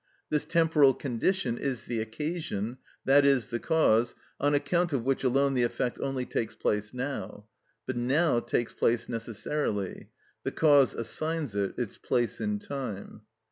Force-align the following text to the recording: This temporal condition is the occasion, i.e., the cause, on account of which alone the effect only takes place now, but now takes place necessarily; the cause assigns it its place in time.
This 0.31 0.45
temporal 0.45 0.95
condition 0.95 1.59
is 1.59 1.83
the 1.83 2.01
occasion, 2.01 2.79
i.e., 3.07 3.33
the 3.35 3.59
cause, 3.61 4.15
on 4.39 4.55
account 4.55 4.93
of 4.93 5.03
which 5.03 5.23
alone 5.23 5.53
the 5.53 5.61
effect 5.61 5.99
only 5.99 6.25
takes 6.25 6.55
place 6.55 6.91
now, 6.91 7.45
but 7.85 7.95
now 7.97 8.39
takes 8.39 8.73
place 8.73 9.07
necessarily; 9.07 10.09
the 10.41 10.51
cause 10.53 10.95
assigns 10.95 11.53
it 11.53 11.75
its 11.77 11.99
place 11.99 12.41
in 12.41 12.57
time. 12.57 13.21